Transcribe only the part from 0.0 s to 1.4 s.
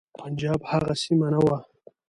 پنجاب هغه سیمه نه